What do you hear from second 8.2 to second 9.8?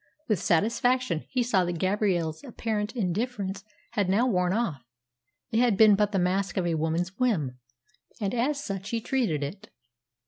as such he treated it.